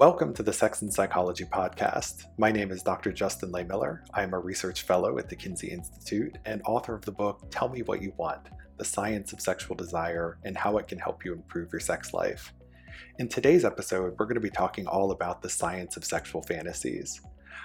[0.00, 2.24] Welcome to the Sex and Psychology Podcast.
[2.38, 3.12] My name is Dr.
[3.12, 4.00] Justin Lehmiller.
[4.14, 7.68] I am a research fellow at the Kinsey Institute and author of the book Tell
[7.68, 11.34] Me What You Want The Science of Sexual Desire and How It Can Help You
[11.34, 12.54] Improve Your Sex Life.
[13.18, 17.20] In today's episode, we're going to be talking all about the science of sexual fantasies.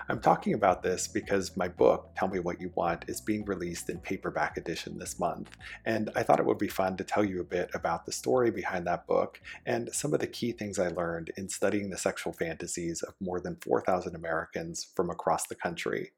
[0.09, 3.89] I'm talking about this because my book, Tell Me What You Want, is being released
[3.89, 5.49] in paperback edition this month,
[5.85, 8.51] and I thought it would be fun to tell you a bit about the story
[8.51, 12.33] behind that book and some of the key things I learned in studying the sexual
[12.33, 16.11] fantasies of more than 4,000 Americans from across the country.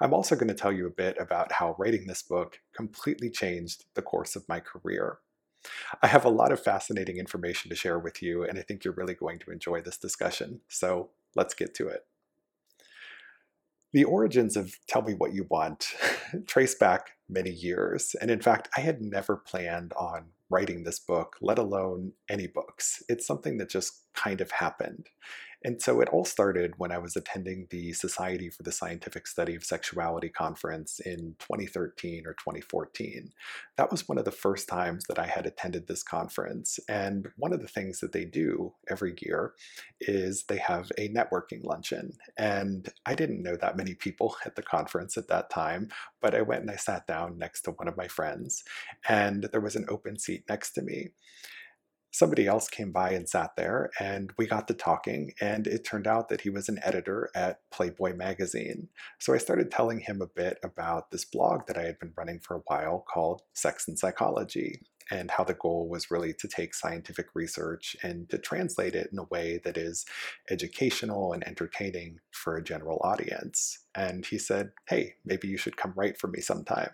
[0.00, 3.84] I'm also going to tell you a bit about how writing this book completely changed
[3.94, 5.18] the course of my career.
[6.02, 8.94] I have a lot of fascinating information to share with you, and I think you're
[8.94, 10.60] really going to enjoy this discussion.
[10.68, 12.07] So let's get to it.
[13.92, 15.94] The origins of Tell Me What You Want
[16.46, 18.14] trace back many years.
[18.20, 23.02] And in fact, I had never planned on writing this book, let alone any books.
[23.08, 25.08] It's something that just kind of happened.
[25.64, 29.56] And so it all started when I was attending the Society for the Scientific Study
[29.56, 33.32] of Sexuality conference in 2013 or 2014.
[33.76, 36.78] That was one of the first times that I had attended this conference.
[36.88, 39.54] And one of the things that they do every year
[40.00, 42.12] is they have a networking luncheon.
[42.36, 45.88] And I didn't know that many people at the conference at that time,
[46.20, 48.62] but I went and I sat down next to one of my friends,
[49.08, 51.08] and there was an open seat next to me
[52.10, 56.06] somebody else came by and sat there and we got to talking and it turned
[56.06, 58.88] out that he was an editor at playboy magazine.
[59.18, 62.40] So i started telling him a bit about this blog that i had been running
[62.40, 66.74] for a while called sex and psychology and how the goal was really to take
[66.74, 70.04] scientific research and to translate it in a way that is
[70.50, 73.78] educational and entertaining for a general audience.
[73.94, 76.90] And he said hey maybe you should come write for me sometime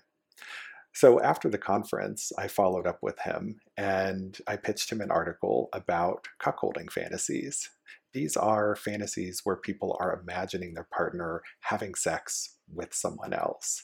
[0.95, 5.69] so after the conference, I followed up with him and I pitched him an article
[5.73, 7.69] about cuckolding fantasies.
[8.13, 13.83] These are fantasies where people are imagining their partner having sex with someone else.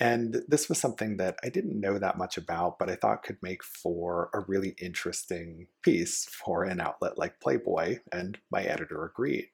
[0.00, 3.36] And this was something that I didn't know that much about, but I thought could
[3.42, 9.50] make for a really interesting piece for an outlet like Playboy, and my editor agreed.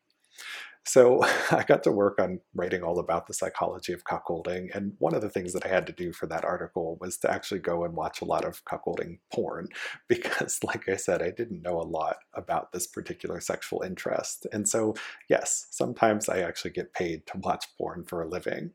[0.86, 4.74] So I got to work on writing all about the psychology of cuckolding.
[4.74, 7.30] And one of the things that I had to do for that article was to
[7.30, 9.68] actually go and watch a lot of cuckolding porn
[10.08, 14.46] because, like I said, I didn't know a lot about this particular sexual interest.
[14.52, 14.94] And so,
[15.28, 18.70] yes, sometimes I actually get paid to watch porn for a living.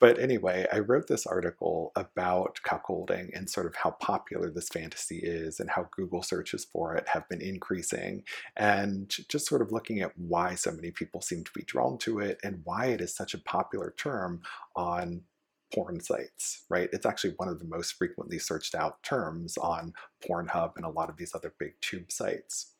[0.00, 5.18] But anyway, I wrote this article about cuckolding and sort of how popular this fantasy
[5.18, 8.22] is and how Google searches for it have been increasing.
[8.56, 11.98] And just sort of looking at why so many people seem seem to be drawn
[11.98, 14.42] to it and why it is such a popular term
[14.74, 15.22] on
[15.74, 16.88] porn sites, right?
[16.92, 19.92] It's actually one of the most frequently searched out terms on
[20.26, 22.74] Pornhub and a lot of these other big tube sites.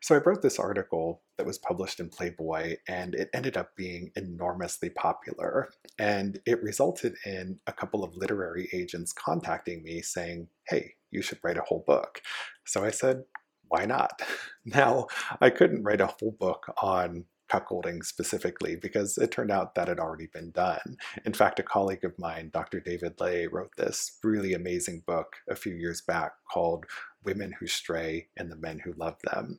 [0.00, 4.10] So I wrote this article that was published in Playboy, and it ended up being
[4.16, 5.68] enormously popular.
[5.98, 11.40] And it resulted in a couple of literary agents contacting me saying, hey, you should
[11.42, 12.22] write a whole book.
[12.64, 13.24] So I said,
[13.68, 14.22] why not?
[14.66, 15.06] Now,
[15.40, 19.98] I couldn't write a whole book on cuckolding specifically because it turned out that had
[19.98, 20.96] already been done.
[21.24, 22.80] In fact, a colleague of mine, Dr.
[22.80, 26.86] David Ley, wrote this really amazing book a few years back called
[27.24, 29.58] Women Who Stray and the Men Who Love Them.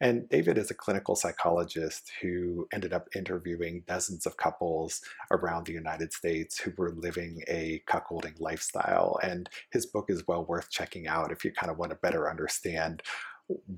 [0.00, 5.00] And David is a clinical psychologist who ended up interviewing dozens of couples
[5.30, 9.18] around the United States who were living a cuckolding lifestyle.
[9.22, 12.30] And his book is well worth checking out if you kind of want to better
[12.30, 13.02] understand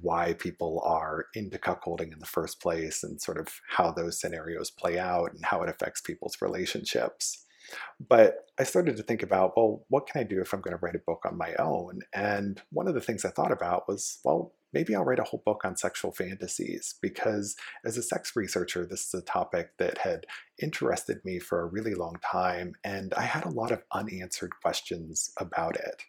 [0.01, 4.71] why people are into cuckolding in the first place and sort of how those scenarios
[4.71, 7.45] play out and how it affects people's relationships.
[8.01, 10.85] But I started to think about, well, what can I do if I'm going to
[10.85, 12.01] write a book on my own?
[12.13, 15.43] And one of the things I thought about was, well, maybe I'll write a whole
[15.45, 20.27] book on sexual fantasies because as a sex researcher, this is a topic that had
[20.61, 22.75] interested me for a really long time.
[22.83, 26.03] And I had a lot of unanswered questions about it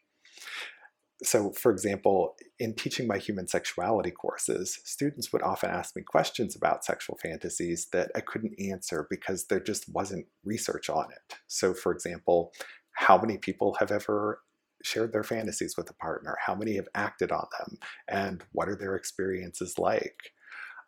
[1.23, 6.55] so, for example, in teaching my human sexuality courses, students would often ask me questions
[6.55, 11.35] about sexual fantasies that I couldn't answer because there just wasn't research on it.
[11.47, 12.51] So, for example,
[12.93, 14.41] how many people have ever
[14.83, 16.37] shared their fantasies with a partner?
[16.43, 17.77] How many have acted on them?
[18.07, 20.31] And what are their experiences like?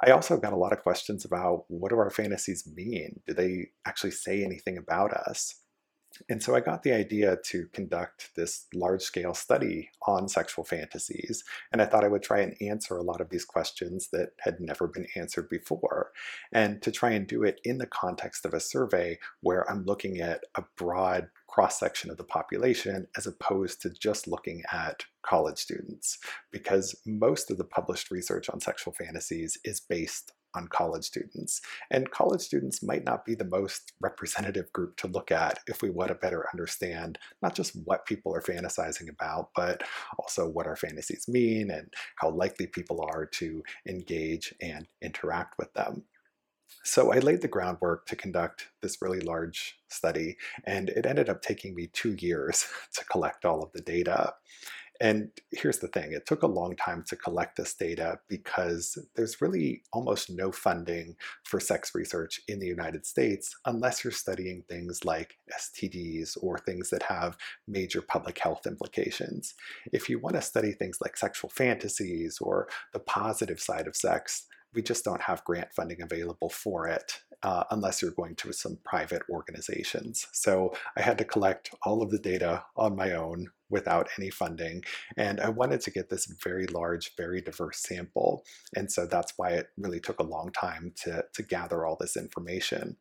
[0.04, 3.22] I also got a lot of questions about what do our fantasies mean?
[3.28, 5.63] Do they actually say anything about us?
[6.30, 11.44] And so I got the idea to conduct this large scale study on sexual fantasies.
[11.72, 14.60] And I thought I would try and answer a lot of these questions that had
[14.60, 16.12] never been answered before.
[16.52, 20.20] And to try and do it in the context of a survey where I'm looking
[20.20, 25.58] at a broad cross section of the population as opposed to just looking at college
[25.58, 26.20] students.
[26.52, 31.62] Because most of the published research on sexual fantasies is based on college students.
[31.92, 35.90] And college students might not be the most representative group to look at if we
[35.90, 39.84] want to better understand not just what people are fantasizing about, but
[40.20, 45.74] also what our fantasies mean and how likely people are to engage and interact with
[45.74, 46.04] them.
[46.84, 51.42] So I laid the groundwork to conduct this really large study, and it ended up
[51.42, 54.34] taking me two years to collect all of the data.
[55.04, 59.42] And here's the thing it took a long time to collect this data because there's
[59.42, 65.04] really almost no funding for sex research in the United States unless you're studying things
[65.04, 67.36] like STDs or things that have
[67.68, 69.56] major public health implications.
[69.92, 74.48] If you want to study things like sexual fantasies or the positive side of sex,
[74.74, 78.78] we just don't have grant funding available for it uh, unless you're going to some
[78.86, 80.28] private organizations.
[80.32, 84.84] So I had to collect all of the data on my own without any funding.
[85.18, 88.46] And I wanted to get this very large, very diverse sample.
[88.76, 92.16] And so that's why it really took a long time to, to gather all this
[92.16, 92.98] information.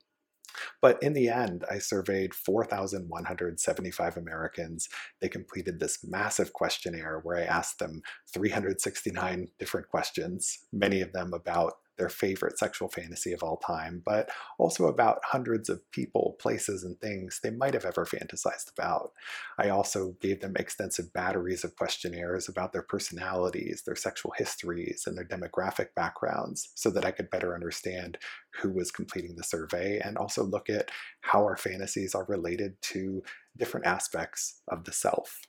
[0.81, 4.89] But in the end, I surveyed 4,175 Americans.
[5.21, 8.03] They completed this massive questionnaire where I asked them
[8.33, 14.31] 369 different questions, many of them about their favorite sexual fantasy of all time, but
[14.59, 19.13] also about hundreds of people, places, and things they might have ever fantasized about.
[19.59, 25.17] I also gave them extensive batteries of questionnaires about their personalities, their sexual histories, and
[25.17, 28.19] their demographic backgrounds so that I could better understand
[28.61, 30.91] who was completing the survey and also look at
[31.21, 33.23] how our fantasies are related to
[33.57, 35.41] different aspects of the self.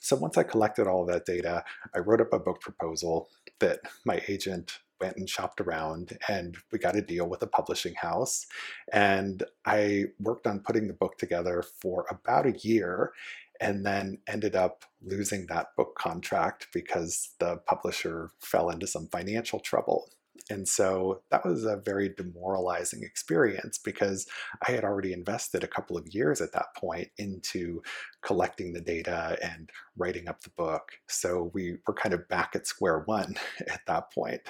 [0.00, 1.64] So once I collected all that data,
[1.94, 3.28] I wrote up a book proposal
[3.60, 7.94] that my agent went and shopped around and we got a deal with a publishing
[7.94, 8.46] house.
[8.92, 13.12] And I worked on putting the book together for about a year
[13.60, 19.60] and then ended up losing that book contract because the publisher fell into some financial
[19.60, 20.10] trouble.
[20.50, 24.26] And so that was a very demoralizing experience because
[24.66, 27.82] I had already invested a couple of years at that point into
[28.22, 30.92] collecting the data and writing up the book.
[31.08, 33.36] So we were kind of back at square one
[33.68, 34.42] at that point.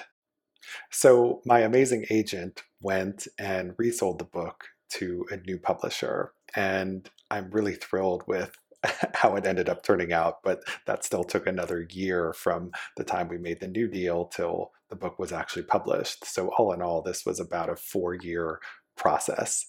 [0.91, 6.31] So my amazing agent went and resold the book to a new publisher.
[6.55, 8.55] And I'm really thrilled with
[9.13, 13.27] how it ended up turning out, but that still took another year from the time
[13.27, 16.25] we made the new deal till the book was actually published.
[16.25, 18.59] So, all in all, this was about a four year
[18.95, 19.65] process,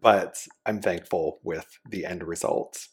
[0.00, 2.88] but I'm thankful with the end result.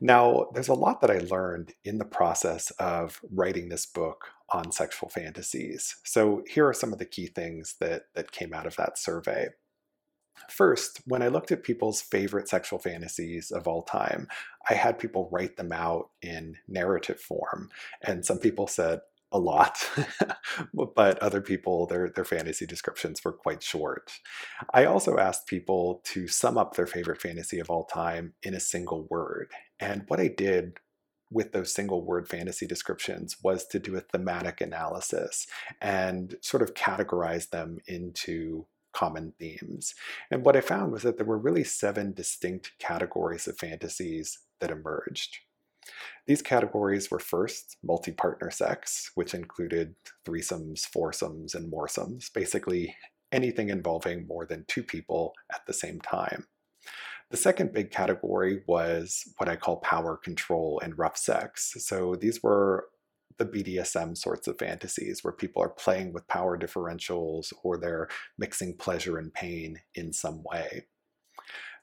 [0.00, 4.70] Now, there's a lot that I learned in the process of writing this book on
[4.72, 5.96] sexual fantasies.
[6.04, 9.48] So, here are some of the key things that, that came out of that survey.
[10.48, 14.28] First, when I looked at people's favorite sexual fantasies of all time,
[14.68, 17.70] I had people write them out in narrative form.
[18.02, 19.00] And some people said,
[19.32, 19.78] a lot,
[20.94, 24.12] but other people, their, their fantasy descriptions were quite short.
[24.72, 28.60] I also asked people to sum up their favorite fantasy of all time in a
[28.60, 29.50] single word.
[29.80, 30.78] And what I did
[31.30, 35.46] with those single word fantasy descriptions was to do a thematic analysis
[35.80, 39.94] and sort of categorize them into common themes.
[40.30, 44.70] And what I found was that there were really seven distinct categories of fantasies that
[44.70, 45.38] emerged.
[46.26, 49.94] These categories were first multi partner sex, which included
[50.24, 52.96] threesomes, foursomes, and moresomes, basically
[53.32, 56.46] anything involving more than two people at the same time.
[57.30, 61.74] The second big category was what I call power control and rough sex.
[61.78, 62.86] So these were
[63.38, 68.76] the BDSM sorts of fantasies where people are playing with power differentials or they're mixing
[68.76, 70.86] pleasure and pain in some way.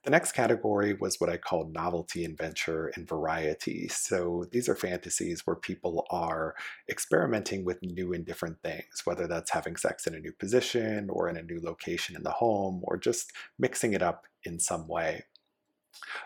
[0.03, 3.87] The next category was what I call novelty adventure and variety.
[3.87, 6.55] So these are fantasies where people are
[6.89, 11.29] experimenting with new and different things, whether that's having sex in a new position or
[11.29, 15.23] in a new location in the home or just mixing it up in some way.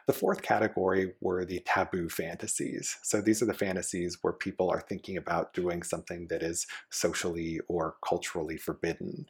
[0.07, 2.97] The fourth category were the taboo fantasies.
[3.03, 7.59] So these are the fantasies where people are thinking about doing something that is socially
[7.67, 9.27] or culturally forbidden.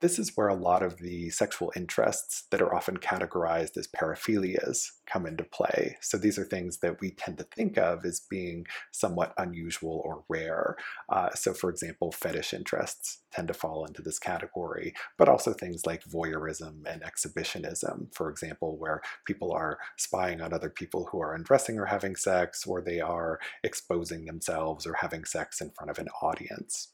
[0.00, 4.90] This is where a lot of the sexual interests that are often categorized as paraphilias
[5.06, 5.96] come into play.
[6.02, 10.24] So these are things that we tend to think of as being somewhat unusual or
[10.28, 10.76] rare.
[11.08, 15.86] Uh, so, for example, fetish interests tend to fall into this category, but also things
[15.86, 21.34] like voyeurism and exhibitionism, for example, where people are spying on other people who are
[21.34, 25.98] undressing or having sex, or they are exposing themselves or having sex in front of
[25.98, 26.88] an audience.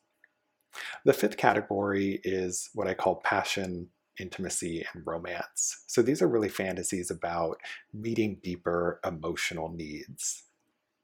[1.04, 3.88] The fifth category is what I call passion,
[4.18, 5.84] intimacy, and romance.
[5.86, 7.56] So these are really fantasies about
[7.92, 10.44] meeting deeper emotional needs.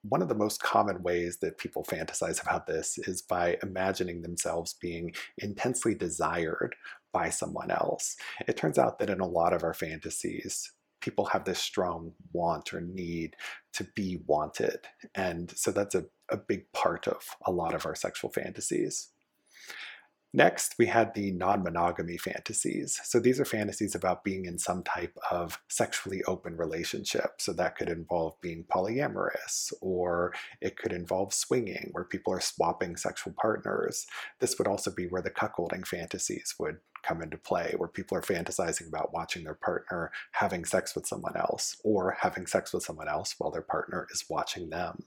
[0.02, 4.74] One of the most common ways that people fantasize about this is by imagining themselves
[4.80, 6.76] being intensely desired
[7.12, 8.16] by someone else.
[8.46, 12.72] It turns out that in a lot of our fantasies, people have this strong want
[12.72, 13.36] or need
[13.72, 14.80] to be wanted.
[15.14, 19.08] And so that's a, a big part of a lot of our sexual fantasies.
[20.34, 23.00] Next, we had the non monogamy fantasies.
[23.04, 27.40] So these are fantasies about being in some type of sexually open relationship.
[27.40, 32.96] So that could involve being polyamorous, or it could involve swinging, where people are swapping
[32.96, 34.06] sexual partners.
[34.38, 38.22] This would also be where the cuckolding fantasies would come into play, where people are
[38.22, 43.08] fantasizing about watching their partner having sex with someone else, or having sex with someone
[43.08, 45.04] else while their partner is watching them.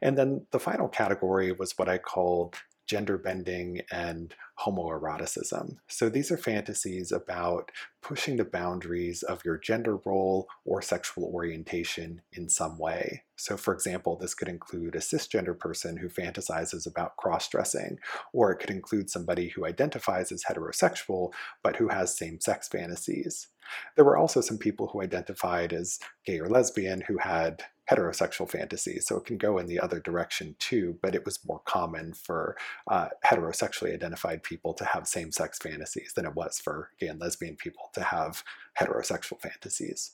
[0.00, 2.54] And then the final category was what I called
[2.88, 5.76] gender bending, and homoeroticism.
[5.86, 7.70] So these are fantasies about
[8.02, 13.22] pushing the boundaries of your gender role or sexual orientation in some way.
[13.36, 17.98] So, for example, this could include a cisgender person who fantasizes about cross dressing,
[18.32, 21.30] or it could include somebody who identifies as heterosexual
[21.62, 23.48] but who has same sex fantasies.
[23.96, 29.06] There were also some people who identified as gay or lesbian who had heterosexual fantasies.
[29.06, 32.56] So it can go in the other direction too, but it was more common for
[32.90, 37.20] uh, heterosexually identified people to have same sex fantasies than it was for gay and
[37.20, 38.44] lesbian people to have
[38.78, 40.12] heterosexual fantasies.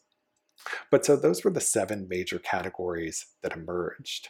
[0.90, 4.28] But so those were the seven major categories that emerged.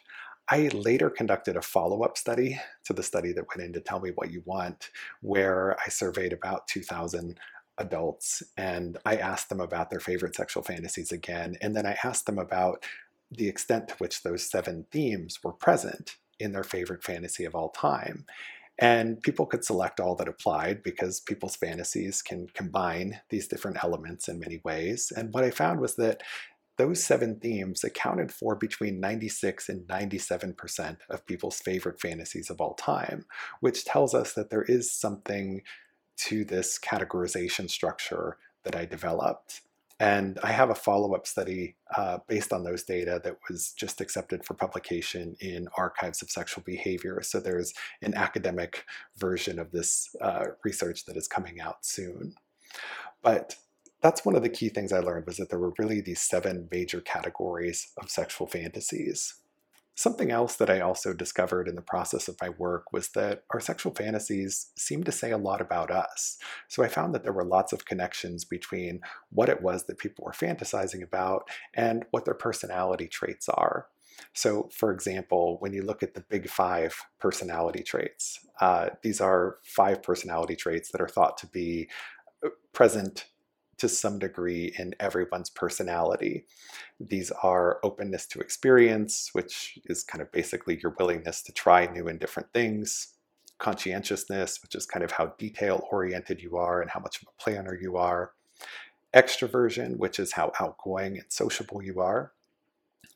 [0.48, 4.10] I later conducted a follow up study to the study that went into Tell Me
[4.14, 4.90] What You Want,
[5.22, 7.38] where I surveyed about 2,000
[7.78, 11.56] adults and I asked them about their favorite sexual fantasies again.
[11.60, 12.84] And then I asked them about
[13.30, 17.70] the extent to which those seven themes were present in their favorite fantasy of all
[17.70, 18.26] time.
[18.78, 24.28] And people could select all that applied because people's fantasies can combine these different elements
[24.28, 25.12] in many ways.
[25.16, 26.22] And what I found was that
[26.76, 32.74] those seven themes accounted for between 96 and 97% of people's favorite fantasies of all
[32.74, 33.26] time,
[33.60, 35.62] which tells us that there is something
[36.16, 39.62] to this categorization structure that I developed.
[40.00, 44.00] And I have a follow up study uh, based on those data that was just
[44.00, 47.22] accepted for publication in Archives of Sexual Behavior.
[47.22, 48.84] So there's an academic
[49.16, 52.34] version of this uh, research that is coming out soon.
[53.22, 53.56] But
[54.02, 56.68] that's one of the key things I learned was that there were really these seven
[56.70, 59.36] major categories of sexual fantasies.
[59.96, 63.60] Something else that I also discovered in the process of my work was that our
[63.60, 66.36] sexual fantasies seem to say a lot about us.
[66.68, 70.24] So I found that there were lots of connections between what it was that people
[70.24, 73.86] were fantasizing about and what their personality traits are.
[74.32, 79.58] So, for example, when you look at the big five personality traits, uh, these are
[79.64, 81.88] five personality traits that are thought to be
[82.44, 83.26] uh, present
[83.78, 86.46] to some degree in everyone's personality.
[87.00, 92.08] These are openness to experience, which is kind of basically your willingness to try new
[92.08, 93.14] and different things,
[93.58, 97.42] conscientiousness, which is kind of how detail oriented you are and how much of a
[97.42, 98.32] planner you are,
[99.14, 102.32] extroversion, which is how outgoing and sociable you are.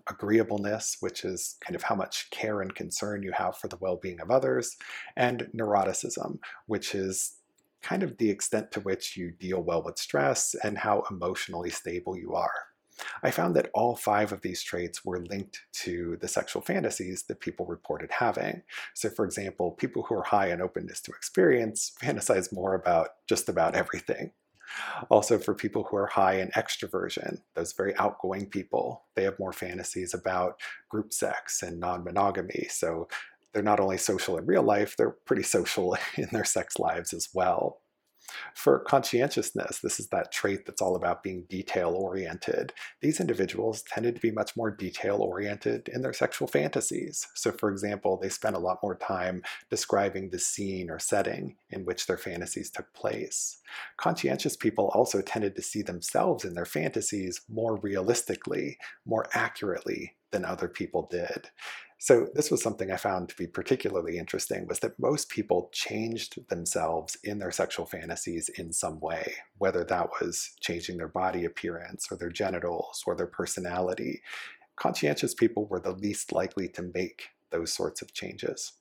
[0.08, 3.96] Agreeableness, which is kind of how much care and concern you have for the well
[3.96, 4.76] being of others,
[5.16, 7.37] and neuroticism, which is
[7.82, 12.16] kind of the extent to which you deal well with stress and how emotionally stable
[12.16, 12.52] you are.
[13.22, 17.40] I found that all five of these traits were linked to the sexual fantasies that
[17.40, 18.62] people reported having.
[18.94, 23.48] So, for example, people who are high in openness to experience fantasize more about just
[23.48, 24.32] about everything.
[25.10, 29.52] Also, for people who are high in extroversion, those very outgoing people, they have more
[29.52, 32.66] fantasies about group sex and non monogamy.
[32.68, 33.08] So,
[33.52, 37.28] they're not only social in real life, they're pretty social in their sex lives as
[37.32, 37.80] well.
[38.54, 42.72] For conscientiousness, this is that trait that's all about being detail oriented.
[43.00, 47.26] These individuals tended to be much more detail oriented in their sexual fantasies.
[47.34, 51.84] So, for example, they spent a lot more time describing the scene or setting in
[51.84, 53.60] which their fantasies took place.
[53.96, 60.44] Conscientious people also tended to see themselves in their fantasies more realistically, more accurately than
[60.44, 61.48] other people did.
[62.00, 66.48] So this was something I found to be particularly interesting was that most people changed
[66.48, 72.06] themselves in their sexual fantasies in some way, whether that was changing their body appearance
[72.10, 74.22] or their genitals or their personality.
[74.76, 78.74] Conscientious people were the least likely to make those sorts of changes.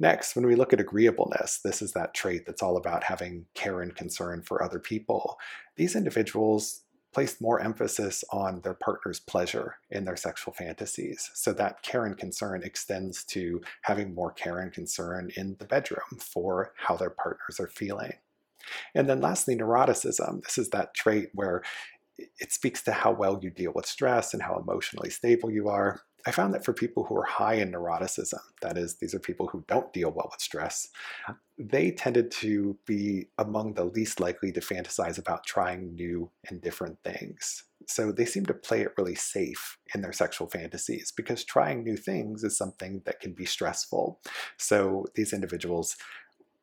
[0.00, 3.82] Next, when we look at agreeableness, this is that trait that's all about having care
[3.82, 5.38] and concern for other people.
[5.76, 6.83] These individuals
[7.14, 11.30] placed more emphasis on their partner's pleasure in their sexual fantasies.
[11.32, 16.18] So that care and concern extends to having more care and concern in the bedroom
[16.18, 18.14] for how their partners are feeling.
[18.94, 20.42] And then lastly, neuroticism.
[20.42, 21.62] This is that trait where
[22.16, 26.00] it speaks to how well you deal with stress and how emotionally stable you are.
[26.26, 29.46] I found that for people who are high in neuroticism, that is, these are people
[29.46, 30.88] who don't deal well with stress,
[31.58, 36.98] they tended to be among the least likely to fantasize about trying new and different
[37.04, 37.64] things.
[37.86, 41.96] So they seem to play it really safe in their sexual fantasies because trying new
[41.96, 44.20] things is something that can be stressful.
[44.56, 45.96] So these individuals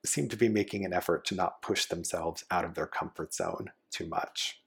[0.03, 3.72] seem to be making an effort to not push themselves out of their comfort zone
[3.91, 4.61] too much.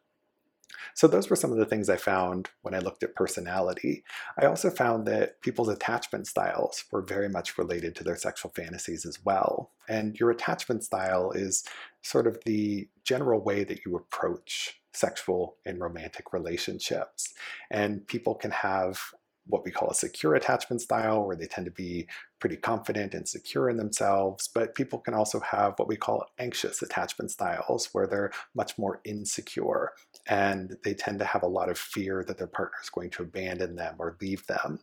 [0.94, 4.04] So those were some of the things I found when I looked at personality.
[4.38, 9.04] I also found that people's attachment styles were very much related to their sexual fantasies
[9.04, 9.72] as well.
[9.88, 11.64] And your attachment style is
[12.02, 17.34] sort of the general way that you approach sexual and romantic relationships.
[17.70, 19.00] And people can have
[19.46, 22.06] what we call a secure attachment style, where they tend to be
[22.40, 24.48] pretty confident and secure in themselves.
[24.48, 29.00] But people can also have what we call anxious attachment styles, where they're much more
[29.04, 29.92] insecure
[30.26, 33.22] and they tend to have a lot of fear that their partner is going to
[33.22, 34.80] abandon them or leave them.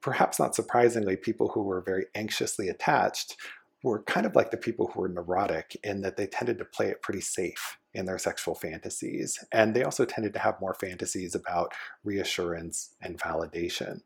[0.00, 3.36] Perhaps not surprisingly, people who were very anxiously attached
[3.84, 6.88] were kind of like the people who were neurotic in that they tended to play
[6.88, 9.38] it pretty safe in their sexual fantasies.
[9.52, 11.72] And they also tended to have more fantasies about
[12.02, 14.00] reassurance and validation.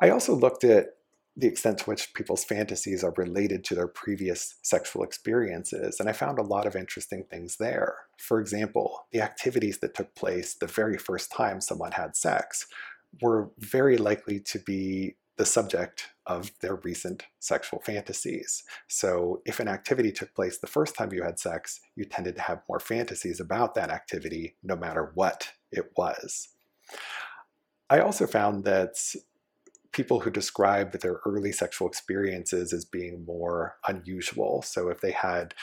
[0.00, 0.94] I also looked at
[1.36, 6.12] the extent to which people's fantasies are related to their previous sexual experiences, and I
[6.12, 7.94] found a lot of interesting things there.
[8.18, 12.66] For example, the activities that took place the very first time someone had sex
[13.22, 18.64] were very likely to be the subject of their recent sexual fantasies.
[18.88, 22.42] So, if an activity took place the first time you had sex, you tended to
[22.42, 26.48] have more fantasies about that activity, no matter what it was.
[27.88, 28.96] I also found that
[29.92, 35.54] people who describe their early sexual experiences as being more unusual, so if they had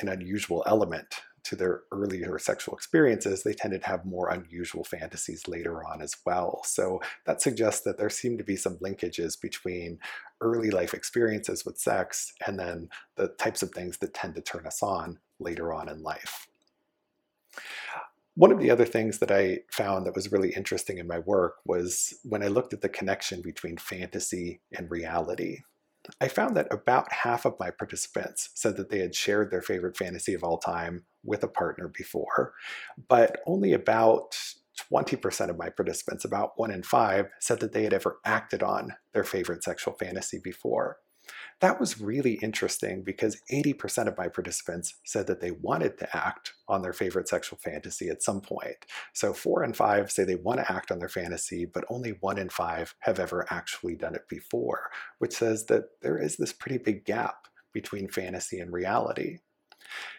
[0.00, 5.46] an unusual element to their earlier sexual experiences, they tended to have more unusual fantasies
[5.46, 6.62] later on as well.
[6.64, 9.98] So that suggests that there seem to be some linkages between
[10.40, 14.66] early life experiences with sex and then the types of things that tend to turn
[14.66, 16.48] us on later on in life.
[18.36, 21.56] One of the other things that I found that was really interesting in my work
[21.64, 25.58] was when I looked at the connection between fantasy and reality.
[26.20, 29.96] I found that about half of my participants said that they had shared their favorite
[29.96, 32.54] fantasy of all time with a partner before,
[33.08, 34.36] but only about
[34.92, 38.94] 20% of my participants, about one in five, said that they had ever acted on
[39.12, 40.98] their favorite sexual fantasy before.
[41.60, 46.54] That was really interesting because 80% of my participants said that they wanted to act
[46.68, 48.76] on their favorite sexual fantasy at some point.
[49.12, 52.38] So four in five say they want to act on their fantasy, but only one
[52.38, 56.78] in five have ever actually done it before, which says that there is this pretty
[56.78, 59.38] big gap between fantasy and reality.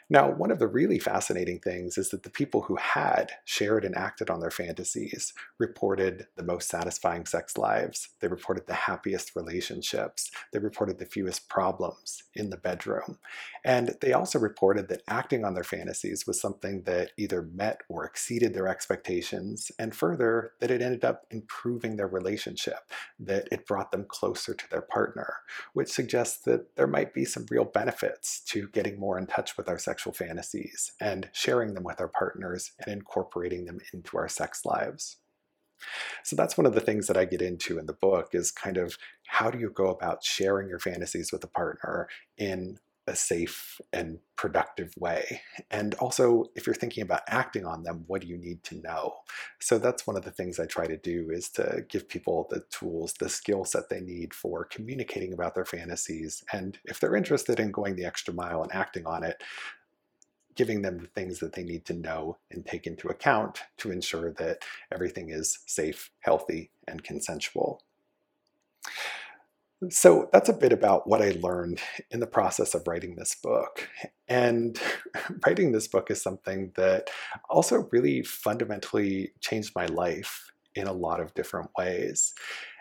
[0.07, 3.95] Now, one of the really fascinating things is that the people who had shared and
[3.95, 8.09] acted on their fantasies reported the most satisfying sex lives.
[8.19, 10.29] They reported the happiest relationships.
[10.53, 13.17] They reported the fewest problems in the bedroom.
[13.63, 18.05] And they also reported that acting on their fantasies was something that either met or
[18.05, 23.91] exceeded their expectations, and further, that it ended up improving their relationship, that it brought
[23.91, 25.37] them closer to their partner,
[25.73, 29.67] which suggests that there might be some real benefits to getting more in touch with
[29.67, 34.27] our sex sexual fantasies and sharing them with our partners and incorporating them into our
[34.27, 35.17] sex lives.
[36.23, 38.77] So that's one of the things that I get into in the book is kind
[38.77, 42.77] of how do you go about sharing your fantasies with a partner in
[43.07, 45.41] a safe and productive way.
[45.69, 49.13] And also, if you're thinking about acting on them, what do you need to know?
[49.59, 52.63] So that's one of the things I try to do is to give people the
[52.71, 56.43] tools, the skill set they need for communicating about their fantasies.
[56.51, 59.41] And if they're interested in going the extra mile and acting on it,
[60.55, 64.31] giving them the things that they need to know and take into account to ensure
[64.33, 64.59] that
[64.91, 67.81] everything is safe, healthy, and consensual.
[69.89, 73.87] So that's a bit about what I learned in the process of writing this book.
[74.27, 74.79] And
[75.45, 77.09] writing this book is something that
[77.49, 82.33] also really fundamentally changed my life in a lot of different ways.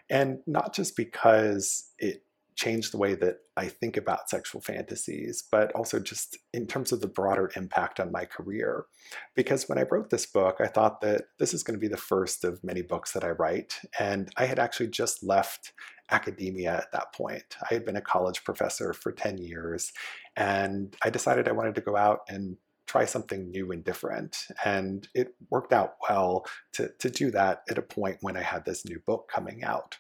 [0.09, 2.23] And not just because it
[2.57, 7.01] changed the way that I think about sexual fantasies, but also just in terms of
[7.01, 8.87] the broader impact on my career.
[9.35, 11.97] Because when I wrote this book, I thought that this is going to be the
[11.97, 13.81] first of many books that I write.
[13.99, 15.73] And I had actually just left
[16.11, 17.57] academia at that point.
[17.71, 19.93] I had been a college professor for 10 years,
[20.37, 24.37] and I decided I wanted to go out and try something new and different.
[24.65, 28.65] And it worked out well to, to do that at a point when I had
[28.65, 29.99] this new book coming out.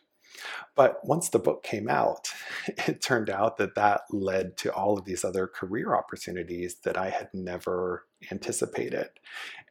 [0.74, 2.30] But once the book came out,
[2.68, 7.10] it turned out that that led to all of these other career opportunities that I
[7.10, 9.08] had never anticipated.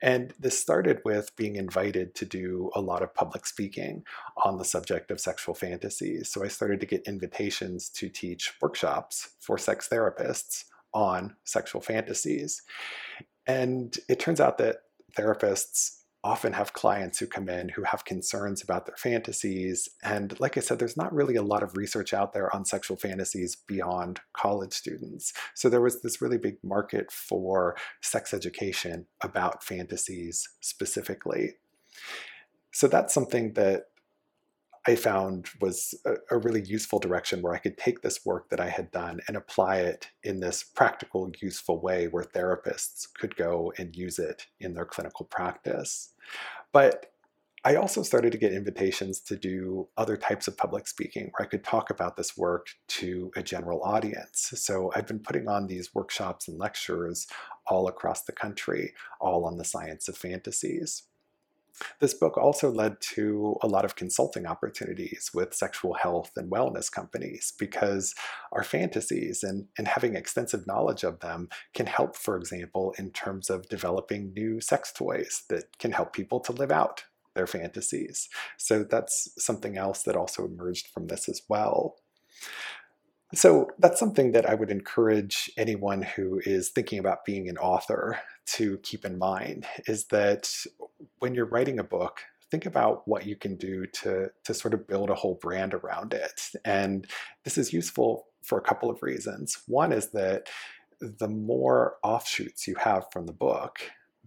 [0.02, 4.04] And this started with being invited to do a lot of public speaking
[4.44, 6.32] on the subject of sexual fantasies.
[6.32, 12.62] So I started to get invitations to teach workshops for sex therapists on sexual fantasies.
[13.48, 14.78] And it turns out that
[15.18, 19.90] therapists often have clients who come in who have concerns about their fantasies.
[20.04, 22.96] And like I said, there's not really a lot of research out there on sexual
[22.96, 25.34] fantasies beyond college students.
[25.54, 31.56] So there was this really big market for sex education about fantasies specifically.
[32.72, 33.88] So that's something that
[34.86, 38.60] I found was a, a, really useful direction where I could take this work that
[38.60, 43.72] I had done and apply it in this practical, useful way where therapists could go
[43.78, 46.14] and use it in their clinical practice.
[46.74, 47.14] But
[47.66, 51.50] I also started to get invitations to do other types of public speaking where I
[51.50, 54.52] could talk about this work to a general audience.
[54.56, 57.26] So I've been putting on these workshops and lectures
[57.66, 61.04] all across the country, all on the science of fantasies.
[62.00, 66.92] This book also led to a lot of consulting opportunities with sexual health and wellness
[66.92, 68.14] companies because
[68.52, 73.50] our fantasies and, and having extensive knowledge of them can help, for example, in terms
[73.50, 77.06] of developing new sex toys that can help people to live out
[77.36, 78.30] their fantasies.
[78.58, 81.96] So that's something else that also emerged from this as well.
[83.34, 88.20] So that's something that I would encourage anyone who is thinking about being an author
[88.46, 90.54] to keep in mind is that
[91.20, 94.88] when you're writing a book, think about what you can do to, to sort of
[94.88, 96.52] build a whole brand around it.
[96.64, 97.08] And
[97.44, 99.64] this is useful for a couple of reasons.
[99.68, 100.50] One is that
[101.00, 103.80] the more offshoots you have from the book,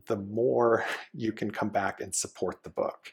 [0.06, 3.12] the more you can come back and support the book.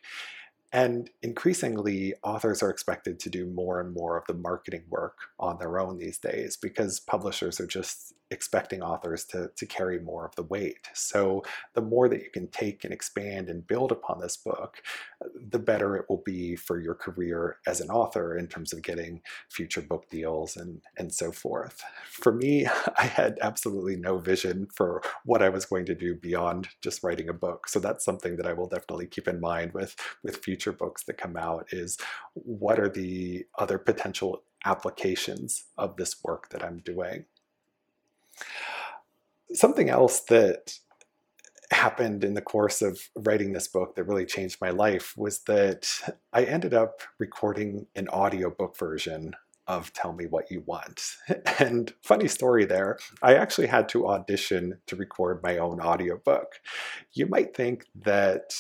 [0.73, 5.59] And increasingly, authors are expected to do more and more of the marketing work on
[5.59, 10.35] their own these days because publishers are just expecting authors to, to carry more of
[10.35, 10.89] the weight.
[10.93, 11.43] So
[11.75, 14.81] the more that you can take and expand and build upon this book,
[15.35, 19.21] the better it will be for your career as an author in terms of getting
[19.49, 21.81] future book deals and, and so forth.
[22.05, 22.65] For me,
[22.97, 27.29] I had absolutely no vision for what I was going to do beyond just writing
[27.29, 27.69] a book.
[27.69, 31.17] So that's something that I will definitely keep in mind with, with future books that
[31.17, 31.97] come out is
[32.33, 37.25] what are the other potential applications of this work that I'm doing.
[39.53, 40.77] Something else that
[41.71, 45.87] happened in the course of writing this book that really changed my life was that
[46.31, 49.33] I ended up recording an audiobook version
[49.67, 51.15] of Tell Me What You Want.
[51.59, 56.59] And funny story there, I actually had to audition to record my own audiobook.
[57.13, 58.53] You might think that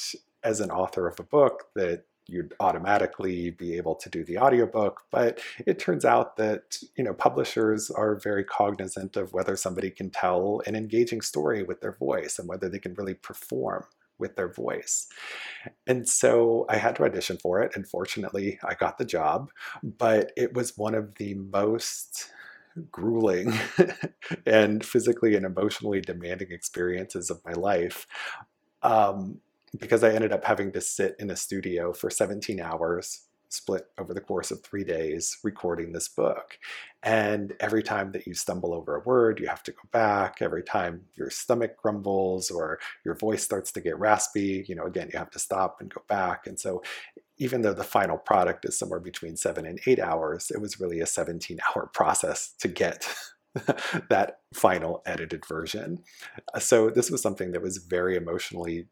[0.43, 5.01] as an author of a book that you'd automatically be able to do the audiobook
[5.11, 10.09] but it turns out that you know publishers are very cognizant of whether somebody can
[10.09, 13.83] tell an engaging story with their voice and whether they can really perform
[14.19, 15.07] with their voice.
[15.87, 17.75] And so I had to audition for it.
[17.75, 19.49] And fortunately, I got the job,
[19.83, 22.31] but it was one of the most
[22.91, 23.53] grueling
[24.45, 28.07] and physically and emotionally demanding experiences of my life.
[28.81, 29.39] Um,
[29.77, 34.13] because I ended up having to sit in a studio for 17 hours, split over
[34.13, 36.57] the course of three days, recording this book.
[37.03, 40.41] And every time that you stumble over a word, you have to go back.
[40.41, 45.09] Every time your stomach grumbles or your voice starts to get raspy, you know, again,
[45.11, 46.47] you have to stop and go back.
[46.47, 46.81] And so
[47.37, 50.99] even though the final product is somewhere between seven and eight hours, it was really
[50.99, 53.07] a 17 hour process to get
[54.09, 56.03] that final edited version.
[56.59, 58.87] So this was something that was very emotionally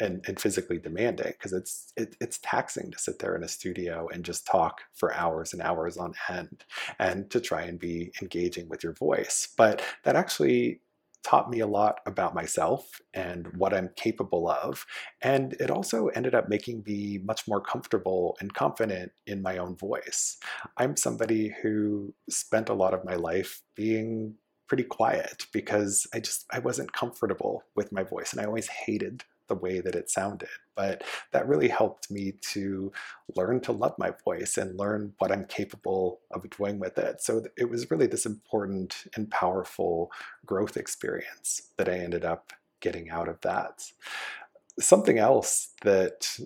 [0.00, 4.08] and, and physically demanding because it's it, it's taxing to sit there in a studio
[4.12, 6.64] and just talk for hours and hours on end
[6.98, 10.80] and to try and be engaging with your voice but that actually
[11.24, 14.84] taught me a lot about myself and what I'm capable of.
[15.22, 19.74] And it also ended up making me much more comfortable and confident in my own
[19.74, 20.36] voice.
[20.76, 24.34] I'm somebody who spent a lot of my life being
[24.68, 29.24] pretty quiet because I just I wasn't comfortable with my voice and I always hated
[29.48, 30.48] the way that it sounded.
[30.74, 32.92] But that really helped me to
[33.36, 37.22] learn to love my voice and learn what I'm capable of doing with it.
[37.22, 40.10] So it was really this important and powerful
[40.44, 43.90] growth experience that I ended up getting out of that.
[44.78, 46.38] Something else that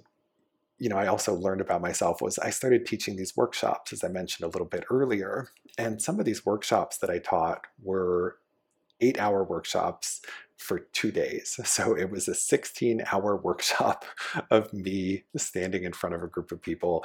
[0.79, 4.09] you know, I also learned about myself was I started teaching these workshops, as I
[4.09, 5.49] mentioned a little bit earlier.
[5.77, 8.37] And some of these workshops that I taught were
[9.01, 10.21] eight hour workshops
[10.59, 11.59] for two days.
[11.65, 14.05] So it was a 16 hour workshop
[14.51, 17.05] of me standing in front of a group of people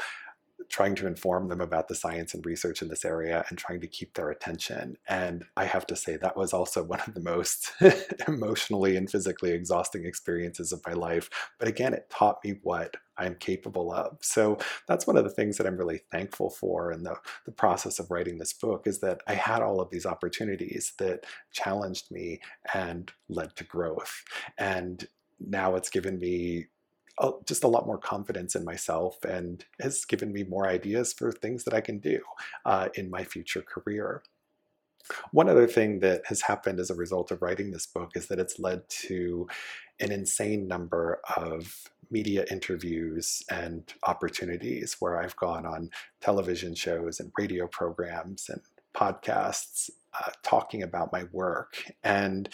[0.69, 3.88] trying to inform them about the science and research in this area and trying to
[3.88, 4.97] keep their attention.
[5.08, 7.71] And I have to say, that was also one of the most
[8.28, 11.30] emotionally and physically exhausting experiences of my life.
[11.60, 14.17] But again, it taught me what I'm capable of.
[14.21, 17.99] So that's one of the things that I'm really thankful for in the, the process
[17.99, 22.41] of writing this book is that I had all of these opportunities that challenged me
[22.73, 24.23] and led to growth.
[24.58, 25.08] And
[25.39, 26.67] now it's given me
[27.45, 31.63] just a lot more confidence in myself and has given me more ideas for things
[31.63, 32.19] that I can do
[32.65, 34.23] uh, in my future career.
[35.32, 38.39] One other thing that has happened as a result of writing this book is that
[38.39, 39.47] it's led to
[39.99, 45.89] an insane number of media interviews and opportunities where I've gone on
[46.21, 48.62] television shows and radio programs and
[48.95, 51.84] podcasts uh, talking about my work.
[52.04, 52.49] And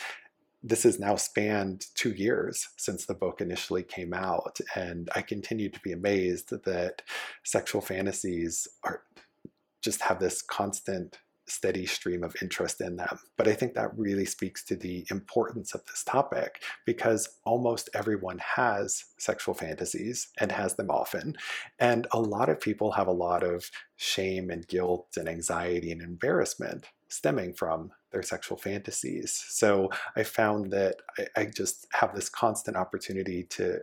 [0.61, 5.69] this has now spanned two years since the book initially came out, and I continue
[5.69, 7.01] to be amazed that
[7.43, 9.03] sexual fantasies are
[9.81, 11.19] just have this constant
[11.49, 13.19] steady stream of interest in them.
[13.37, 18.39] But I think that really speaks to the importance of this topic because almost everyone
[18.39, 21.35] has sexual fantasies and has them often.
[21.79, 26.01] And a lot of people have a lot of shame and guilt and anxiety and
[26.01, 29.43] embarrassment stemming from their sexual fantasies.
[29.49, 33.79] So I found that I, I just have this constant opportunity to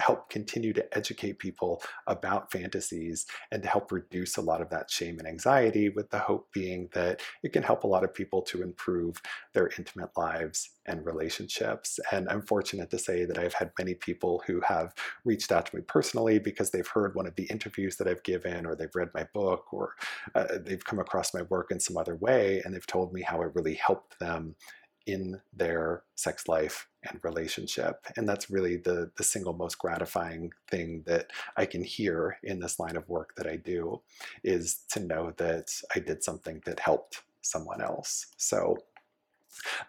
[0.00, 4.90] help continue to educate people about fantasies and to help reduce a lot of that
[4.90, 8.42] shame and anxiety, with the hope being that it can help a lot of people
[8.42, 9.20] to improve
[9.54, 12.00] their intimate lives and relationships.
[12.10, 15.76] And I'm fortunate to say that I've had many people who have reached out to
[15.76, 19.10] me personally because they've heard one of the interviews that I've given, or they've read
[19.14, 19.94] my book, or
[20.34, 23.42] uh, they've come across my work in some other way, and they've told me how
[23.42, 24.56] it really helped them
[25.10, 28.06] in their sex life and relationship.
[28.16, 32.78] And that's really the, the single most gratifying thing that I can hear in this
[32.78, 34.00] line of work that I do
[34.44, 38.26] is to know that I did something that helped someone else.
[38.36, 38.76] So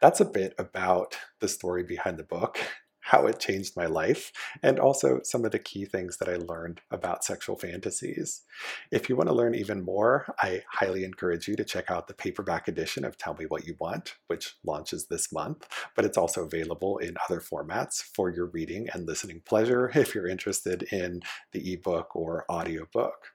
[0.02, 2.58] that's a bit about the story behind the book
[3.02, 4.32] how it changed my life,
[4.64, 8.44] and also some of the key things that I learned about sexual fantasies.
[8.92, 12.14] If you want to learn even more, I highly encourage you to check out the
[12.14, 16.46] paperback edition of Tell Me What You Want, which launches this month, but it's also
[16.46, 21.74] available in other formats for your reading and listening pleasure if you're interested in the
[21.74, 23.32] ebook or audiobook.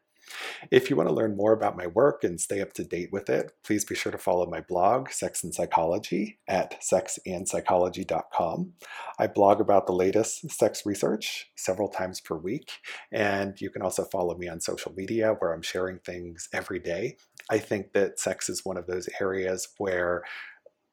[0.70, 3.28] If you want to learn more about my work and stay up to date with
[3.28, 8.72] it, please be sure to follow my blog, Sex and Psychology, at sexandpsychology.com.
[9.18, 12.70] I blog about the latest sex research several times per week,
[13.12, 17.16] and you can also follow me on social media where I'm sharing things every day.
[17.50, 20.24] I think that sex is one of those areas where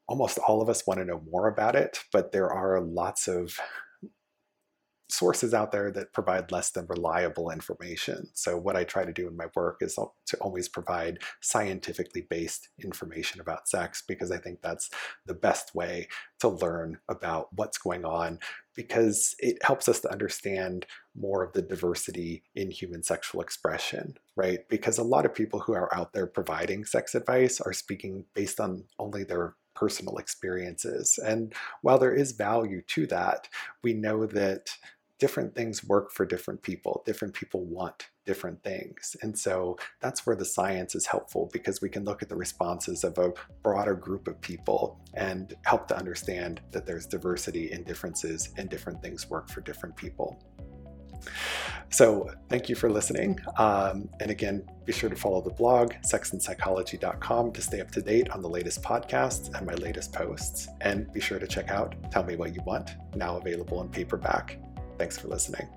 [0.08, 3.58] almost all of us want to know more about it, but there are lots of
[5.08, 8.28] sources out there that provide less than reliable information.
[8.34, 9.94] So, what I try to do in my work is
[10.26, 14.90] to always provide scientifically based information about sex because I think that's
[15.26, 16.08] the best way
[16.40, 18.38] to learn about what's going on
[18.74, 20.86] because it helps us to understand
[21.16, 24.68] more of the diversity in human sexual expression, right?
[24.68, 28.58] Because a lot of people who are out there providing sex advice are speaking based
[28.58, 31.18] on only their personal experiences.
[31.24, 33.48] And while there is value to that,
[33.82, 34.70] we know that
[35.18, 37.02] different things work for different people.
[37.06, 39.16] Different people want different things.
[39.22, 43.04] And so that's where the science is helpful because we can look at the responses
[43.04, 43.32] of a
[43.62, 49.02] broader group of people and help to understand that there's diversity in differences and different
[49.02, 50.42] things work for different people.
[51.90, 53.38] So, thank you for listening.
[53.56, 58.30] Um, and again, be sure to follow the blog, sexandpsychology.com, to stay up to date
[58.30, 60.68] on the latest podcasts and my latest posts.
[60.80, 64.58] And be sure to check out Tell Me What You Want, now available in paperback.
[64.98, 65.68] Thanks for listening.